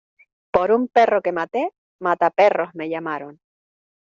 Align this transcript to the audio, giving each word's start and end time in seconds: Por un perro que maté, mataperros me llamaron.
Por 0.55 0.69
un 0.77 0.83
perro 0.95 1.21
que 1.25 1.31
maté, 1.39 1.63
mataperros 2.05 2.73
me 2.73 2.89
llamaron. 2.89 3.39